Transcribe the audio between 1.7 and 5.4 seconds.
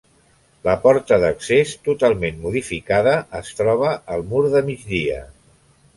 totalment modificada, es troba al mur de migdia.